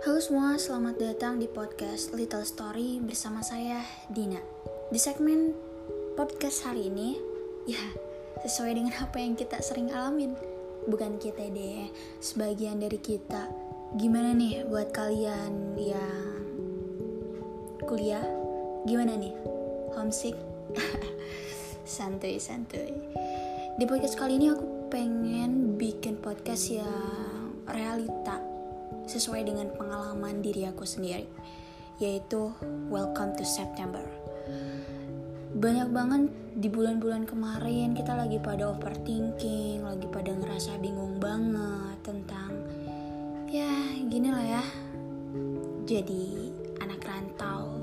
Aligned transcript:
Halo 0.00 0.16
semua, 0.16 0.56
selamat 0.56 0.96
datang 0.96 1.36
di 1.36 1.44
podcast 1.44 2.16
Little 2.16 2.40
Story 2.48 3.04
bersama 3.04 3.44
saya 3.44 3.84
Dina. 4.08 4.40
Di 4.88 4.96
segmen 4.96 5.52
podcast 6.16 6.64
hari 6.64 6.88
ini, 6.88 7.20
ya 7.68 7.84
sesuai 8.40 8.80
dengan 8.80 8.96
apa 8.96 9.20
yang 9.20 9.36
kita 9.36 9.60
sering 9.60 9.92
alamin. 9.92 10.32
Bukan 10.88 11.20
kita 11.20 11.52
deh, 11.52 11.92
sebagian 12.16 12.80
dari 12.80 12.96
kita. 12.96 13.52
Gimana 14.00 14.32
nih 14.32 14.64
buat 14.72 14.88
kalian 14.88 15.76
yang 15.76 16.48
kuliah? 17.84 18.24
Gimana 18.88 19.20
nih? 19.20 19.36
Homesick? 19.92 20.40
santuy, 21.84 22.40
santuy. 22.40 22.88
Di 23.76 23.84
podcast 23.84 24.16
kali 24.16 24.40
ini 24.40 24.48
aku 24.48 24.88
pengen 24.88 25.76
bikin 25.76 26.16
podcast 26.16 26.72
yang 26.72 27.52
realita 27.68 28.59
sesuai 29.10 29.42
dengan 29.42 29.66
pengalaman 29.74 30.38
diri 30.38 30.70
aku 30.70 30.86
sendiri 30.86 31.26
yaitu 31.98 32.54
Welcome 32.86 33.34
to 33.34 33.42
September 33.42 34.06
banyak 35.50 35.90
banget 35.90 36.30
di 36.54 36.70
bulan-bulan 36.70 37.26
kemarin 37.26 37.98
kita 37.98 38.14
lagi 38.14 38.38
pada 38.38 38.70
overthinking 38.70 39.82
lagi 39.82 40.06
pada 40.06 40.30
ngerasa 40.30 40.78
bingung 40.78 41.18
banget 41.18 41.98
tentang 42.06 42.54
ya 43.50 43.74
gini 44.06 44.30
lah 44.30 44.46
ya 44.46 44.64
jadi 45.90 46.54
anak 46.78 47.02
rantau 47.02 47.82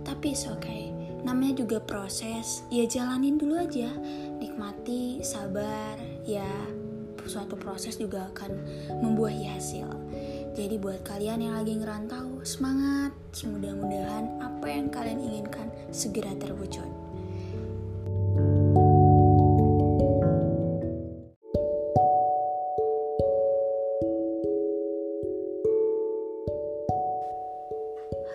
tapi 0.00 0.32
oke 0.32 0.56
okay 0.56 1.02
namanya 1.22 1.62
juga 1.62 1.78
proses 1.78 2.66
ya 2.66 2.82
jalanin 2.82 3.38
dulu 3.38 3.54
aja 3.54 3.94
nikmati 4.42 5.22
sabar 5.22 5.94
ya 6.26 6.48
suatu 7.26 7.54
proses 7.54 7.94
juga 7.98 8.26
akan 8.34 8.50
membuahi 9.02 9.46
hasil. 9.46 9.86
Jadi 10.52 10.76
buat 10.76 11.00
kalian 11.00 11.48
yang 11.48 11.56
lagi 11.56 11.80
ngerantau, 11.80 12.44
semangat. 12.44 13.16
Semudah-mudahan 13.32 14.36
apa 14.36 14.68
yang 14.68 14.92
kalian 14.92 15.24
inginkan 15.24 15.72
segera 15.88 16.28
terwujud. 16.36 16.84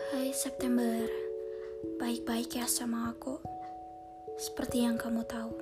Hai 0.10 0.34
September, 0.34 1.06
baik-baik 2.02 2.50
ya 2.58 2.66
sama 2.66 3.14
aku. 3.14 3.38
Seperti 4.42 4.90
yang 4.90 4.98
kamu 4.98 5.22
tahu. 5.30 5.54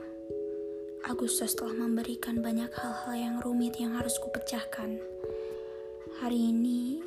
Agustus 1.04 1.52
telah 1.54 1.76
memberikan 1.76 2.40
banyak 2.40 2.72
hal-hal 2.72 3.14
yang 3.14 3.36
rumit 3.44 3.76
yang 3.76 4.00
harus 4.00 4.16
kupecahkan. 4.24 4.98
Hari 6.16 6.56
ini, 6.56 7.04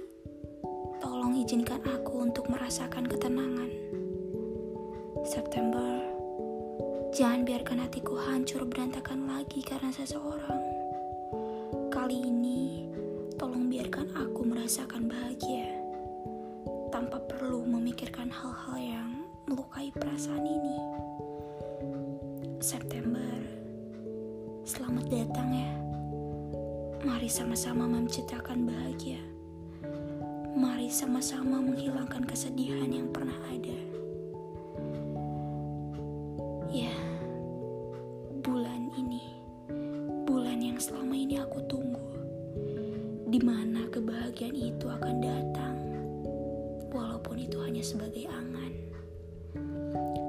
tolong 1.01 1.33
izinkan 1.33 1.81
aku 1.81 2.29
untuk 2.29 2.45
merasakan 2.53 3.09
ketenangan. 3.09 3.73
September, 5.25 6.05
jangan 7.17 7.49
biarkan 7.49 7.89
hatiku 7.89 8.21
hancur 8.21 8.69
berantakan 8.69 9.25
lagi 9.25 9.65
karena 9.65 9.89
seseorang. 9.97 10.61
Kali 11.89 12.21
ini, 12.21 12.85
tolong 13.41 13.73
biarkan 13.73 14.13
aku 14.13 14.45
merasakan 14.45 15.09
bahagia 15.09 15.73
tanpa 16.93 17.17
perlu 17.25 17.65
memikirkan 17.65 18.29
hal-hal 18.29 18.68
Mari 27.29 27.45
sama-sama 27.45 27.85
menciptakan 27.85 28.65
bahagia. 28.65 29.21
Mari 30.57 30.89
sama-sama 30.89 31.61
menghilangkan 31.61 32.25
kesedihan 32.25 32.89
yang 32.89 33.13
pernah 33.13 33.37
ada. 33.53 33.79
Ya, 36.73 36.97
bulan 38.41 38.89
ini, 38.97 39.45
bulan 40.25 40.57
yang 40.57 40.81
selama 40.81 41.13
ini 41.13 41.37
aku 41.37 41.61
tunggu, 41.69 42.01
di 43.29 43.45
mana 43.45 43.85
kebahagiaan 43.93 44.57
itu 44.57 44.89
akan 44.89 45.21
datang, 45.21 45.77
walaupun 46.89 47.45
itu 47.45 47.61
hanya 47.61 47.85
sebagai 47.85 48.25
angan. 48.25 48.73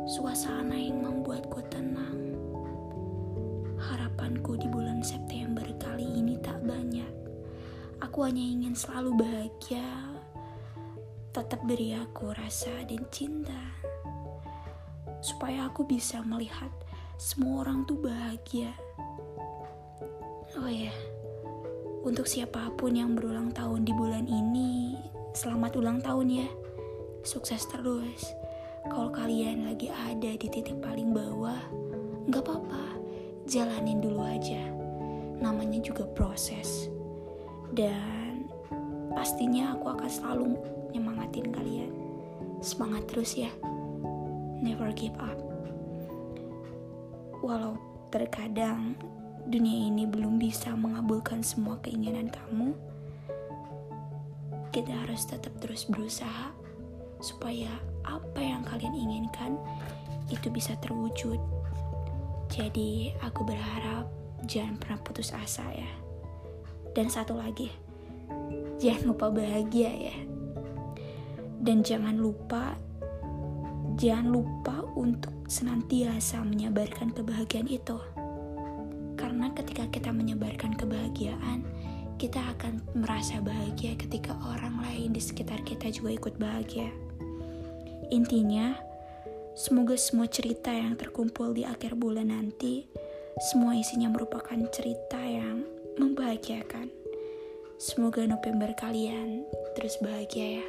Suasana 0.03 0.75
yang 0.75 0.99
membuatku 0.99 1.63
tenang 1.71 2.35
harapanku 3.79 4.59
di 4.59 4.67
Aku 8.09 8.25
hanya 8.25 8.41
ingin 8.41 8.73
selalu 8.73 9.21
bahagia. 9.21 9.85
Tetap 11.29 11.61
beri 11.61 11.93
aku 11.93 12.33
rasa 12.33 12.81
dan 12.89 13.05
cinta. 13.13 13.77
Supaya 15.21 15.69
aku 15.69 15.85
bisa 15.85 16.17
melihat 16.25 16.73
semua 17.21 17.61
orang 17.61 17.85
tuh 17.85 18.01
bahagia. 18.01 18.73
Oh 20.57 20.65
ya, 20.65 20.89
untuk 22.01 22.25
siapa 22.25 22.73
pun 22.73 22.97
yang 22.97 23.13
berulang 23.13 23.53
tahun 23.53 23.85
di 23.85 23.93
bulan 23.93 24.25
ini, 24.25 24.97
selamat 25.37 25.77
ulang 25.77 26.01
tahun 26.01 26.33
ya. 26.33 26.49
Sukses 27.21 27.61
terus. 27.69 28.25
Kalau 28.89 29.13
kalian 29.13 29.69
lagi 29.69 29.93
ada 29.93 30.33
di 30.33 30.49
titik 30.49 30.81
paling 30.81 31.13
bawah, 31.13 31.61
nggak 32.25 32.41
apa-apa 32.41 33.05
jalanin 33.45 34.01
dulu 34.01 34.25
aja. 34.25 34.65
Namanya 35.37 35.77
juga 35.85 36.09
proses. 36.09 36.89
Dan 37.73 38.49
pastinya 39.13 39.77
aku 39.77 39.93
akan 39.93 40.09
selalu 40.09 40.45
nyemangatin 40.93 41.49
kalian. 41.53 41.91
Semangat 42.59 43.07
terus 43.09 43.37
ya. 43.37 43.51
Never 44.59 44.91
give 44.91 45.15
up. 45.19 45.39
Walau 47.39 47.79
terkadang 48.11 48.99
dunia 49.49 49.89
ini 49.89 50.05
belum 50.05 50.37
bisa 50.37 50.75
mengabulkan 50.75 51.41
semua 51.41 51.79
keinginan 51.81 52.29
kamu, 52.29 52.75
kita 54.69 54.93
harus 54.93 55.25
tetap 55.25 55.49
terus 55.57 55.89
berusaha 55.89 56.53
supaya 57.19 57.71
apa 58.05 58.39
yang 58.39 58.61
kalian 58.63 58.93
inginkan 58.93 59.57
itu 60.29 60.47
bisa 60.53 60.77
terwujud. 60.79 61.41
Jadi 62.49 63.13
aku 63.25 63.45
berharap 63.45 64.05
jangan 64.45 64.77
pernah 64.77 64.99
putus 65.01 65.33
asa 65.33 65.65
ya. 65.73 65.91
Dan 66.99 67.07
satu 67.07 67.39
lagi, 67.39 67.71
jangan 68.75 69.15
lupa 69.15 69.31
bahagia 69.31 69.87
ya. 69.87 70.15
Dan 71.63 71.79
jangan 71.79 72.19
lupa, 72.19 72.75
jangan 73.95 74.27
lupa 74.27 74.83
untuk 74.99 75.31
senantiasa 75.47 76.43
menyebarkan 76.43 77.15
kebahagiaan 77.15 77.71
itu. 77.71 77.95
Karena 79.15 79.47
ketika 79.55 79.87
kita 79.87 80.11
menyebarkan 80.11 80.75
kebahagiaan, 80.75 81.63
kita 82.19 82.43
akan 82.59 82.83
merasa 82.91 83.39
bahagia 83.39 83.95
ketika 83.95 84.35
orang 84.51 84.83
lain 84.83 85.15
di 85.15 85.23
sekitar 85.23 85.63
kita 85.63 85.87
juga 85.87 86.19
ikut 86.19 86.35
bahagia. 86.35 86.91
Intinya, 88.11 88.75
Semoga 89.59 89.99
semua 89.99 90.23
cerita 90.31 90.71
yang 90.71 90.95
terkumpul 90.95 91.51
di 91.51 91.67
akhir 91.67 91.99
bulan 91.99 92.31
nanti, 92.31 92.87
semua 93.51 93.75
isinya 93.75 94.07
merupakan 94.07 94.55
cerita 94.71 95.19
yang 95.19 95.67
membahagiakan. 95.99 96.87
Semoga 97.75 98.23
November 98.23 98.71
kalian 98.79 99.43
terus 99.75 99.99
bahagia 99.99 100.63
ya. 100.63 100.67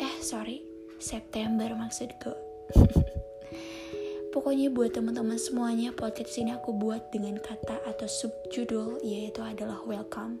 Eh, 0.00 0.16
sorry, 0.24 0.64
September 0.96 1.68
maksudku. 1.76 2.32
Pokoknya 4.34 4.72
buat 4.72 4.96
teman-teman 4.96 5.38
semuanya, 5.38 5.92
podcast 5.92 6.34
ini 6.40 6.56
aku 6.56 6.72
buat 6.74 7.12
dengan 7.12 7.38
kata 7.38 7.84
atau 7.86 8.08
subjudul 8.08 9.04
yaitu 9.04 9.44
adalah 9.44 9.78
welcome. 9.84 10.40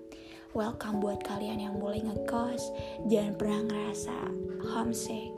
Welcome 0.56 1.04
buat 1.04 1.22
kalian 1.22 1.62
yang 1.62 1.76
mulai 1.78 2.02
ngekos, 2.02 2.72
jangan 3.06 3.34
pernah 3.38 3.60
ngerasa 3.68 4.16
homesick 4.74 5.34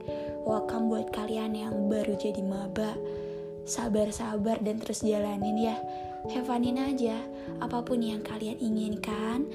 welcome 0.47 0.87
buat 0.87 1.11
kalian 1.11 1.59
yang 1.59 1.75
baru 1.91 2.15
jadi 2.15 2.39
maba 2.39 2.95
sabar-sabar 3.67 4.63
dan 4.63 4.79
terus 4.79 5.03
jalanin 5.03 5.59
ya. 5.59 5.77
Have 6.31 6.49
funin 6.49 6.79
aja 6.79 7.19
apa 7.59 7.83
pun 7.83 8.01
yang 8.01 8.23
kalian 8.23 8.59
inginkan. 8.63 9.47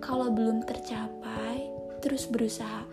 Kalau 0.00 0.32
belum 0.32 0.64
tercapai 0.64 1.68
terus 2.00 2.28
berusaha. 2.28 2.88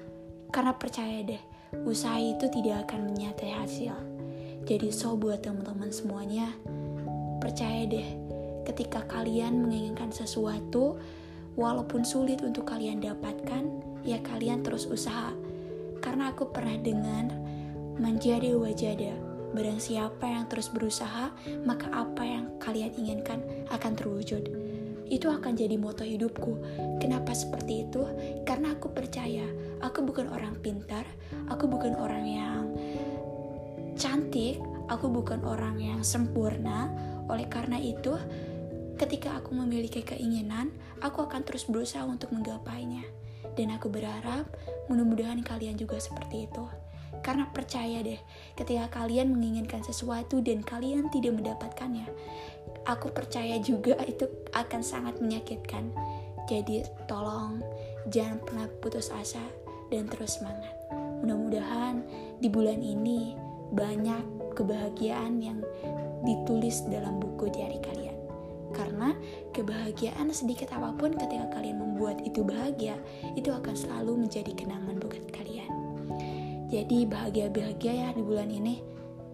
Karena 0.51 0.75
percaya 0.75 1.23
deh 1.23 1.41
usaha 1.87 2.19
itu 2.19 2.51
tidak 2.51 2.87
akan 2.87 3.11
menyertai 3.11 3.51
hasil. 3.55 3.95
Jadi 4.67 4.91
so 4.91 5.15
buat 5.15 5.41
teman-teman 5.41 5.89
semuanya 5.89 6.51
percaya 7.41 7.87
deh 7.87 8.05
ketika 8.67 9.01
kalian 9.09 9.65
menginginkan 9.65 10.13
sesuatu 10.13 11.01
walaupun 11.57 12.05
sulit 12.05 12.45
untuk 12.45 12.69
kalian 12.69 13.01
dapatkan 13.01 13.63
ya 14.03 14.19
kalian 14.21 14.61
terus 14.61 14.85
usaha. 14.87 15.31
Karena 16.03 16.33
aku 16.33 16.49
pernah 16.49 16.75
dengar 16.79 17.31
menjadi 18.01 18.57
wajada. 18.57 19.30
Barang 19.51 19.83
siapa 19.83 20.23
yang 20.27 20.47
terus 20.47 20.71
berusaha, 20.71 21.31
maka 21.67 21.91
apa 21.91 22.23
yang 22.23 22.45
kalian 22.63 22.95
inginkan 22.95 23.43
akan 23.67 23.93
terwujud. 23.95 24.43
itu 25.11 25.27
akan 25.27 25.59
jadi 25.59 25.75
moto 25.75 26.07
hidupku. 26.07 26.55
Kenapa 27.03 27.35
seperti 27.35 27.83
itu? 27.83 28.07
Karena 28.47 28.71
aku 28.71 28.95
percaya 28.95 29.43
aku 29.83 30.07
bukan 30.07 30.31
orang 30.31 30.55
pintar, 30.63 31.03
aku 31.51 31.67
bukan 31.67 31.99
orang 31.99 32.23
yang 32.23 32.63
cantik, 33.99 34.63
aku 34.87 35.11
bukan 35.11 35.43
orang 35.43 35.83
yang 35.83 35.99
sempurna. 35.99 36.87
Oleh 37.27 37.51
karena 37.51 37.75
itu, 37.75 38.15
ketika 38.95 39.35
aku 39.43 39.51
memiliki 39.51 39.99
keinginan, 39.99 40.71
aku 41.03 41.27
akan 41.27 41.43
terus 41.43 41.67
berusaha 41.67 42.07
untuk 42.07 42.31
menggapainya. 42.31 43.03
Dan 43.59 43.75
aku 43.75 43.91
berharap 43.91 44.47
mudah-mudahan 44.87 45.43
kalian 45.43 45.75
juga 45.75 45.99
seperti 45.99 46.47
itu. 46.47 46.63
Karena 47.19 47.51
percaya 47.51 47.99
deh, 47.99 48.17
ketika 48.55 48.87
kalian 49.03 49.35
menginginkan 49.35 49.83
sesuatu 49.83 50.39
dan 50.39 50.63
kalian 50.63 51.11
tidak 51.11 51.35
mendapatkannya, 51.35 52.07
aku 52.87 53.11
percaya 53.11 53.59
juga 53.59 53.99
itu 54.11 54.25
akan 54.55 54.81
sangat 54.81 55.19
menyakitkan. 55.19 55.91
Jadi 56.47 56.87
tolong 57.05 57.61
jangan 58.09 58.39
pernah 58.41 58.67
putus 58.81 59.11
asa 59.11 59.43
dan 59.91 60.07
terus 60.07 60.39
semangat. 60.41 60.73
Mudah-mudahan 61.21 62.01
di 62.41 62.49
bulan 62.49 62.81
ini 62.81 63.37
banyak 63.71 64.55
kebahagiaan 64.57 65.37
yang 65.39 65.61
ditulis 66.25 66.81
dalam 66.89 67.21
buku 67.21 67.53
diari 67.53 67.77
kalian. 67.77 68.17
Karena 68.71 69.13
kebahagiaan 69.51 70.31
sedikit 70.31 70.71
apa 70.73 70.95
pun 70.95 71.13
ketika 71.13 71.45
kalian 71.53 71.77
membuat 71.77 72.23
itu 72.23 72.41
bahagia, 72.41 72.97
itu 73.37 73.51
akan 73.51 73.75
selalu 73.75 74.25
menjadi 74.25 74.51
kenangan 74.55 74.97
buat 74.97 75.21
kalian. 75.29 75.60
Jadi 76.71 77.03
bahagia-bahagia 77.03 77.93
ya 78.07 78.09
di 78.15 78.23
bulan 78.23 78.47
ini 78.47 78.79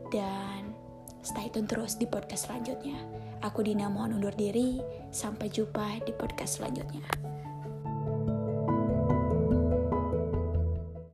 dan 0.10 0.74
stay 1.22 1.54
tune 1.54 1.69
terus 1.69 1.94
di 1.94 2.10
podcast 2.10 2.50
selanjutnya. 2.50 2.98
Aku 3.45 3.62
Dina 3.62 3.86
mohon 3.94 4.18
undur 4.18 4.34
diri, 4.34 4.81
sampai 5.13 5.45
jumpa 5.54 6.01
di 6.01 6.18
podcast 6.18 6.57
selanjutnya. 6.57 7.06